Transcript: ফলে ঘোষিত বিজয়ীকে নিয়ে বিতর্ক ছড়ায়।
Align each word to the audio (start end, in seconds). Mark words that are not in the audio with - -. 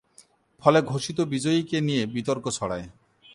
ফলে 0.63 0.79
ঘোষিত 0.81 1.17
বিজয়ীকে 1.21 1.77
নিয়ে 1.81 2.03
বিতর্ক 2.05 2.45
ছড়ায়। 2.49 2.87